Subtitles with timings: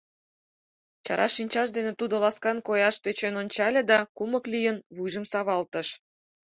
[1.05, 5.87] Чара шинчаж дене тудо ласкан кояш тӧчен ончале да, кумык лийын, вуйжым савалтыш.